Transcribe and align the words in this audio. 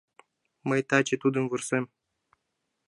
Мый 0.67 0.81
таче 0.89 1.15
тудым 1.23 1.45
вурсем. 1.47 1.85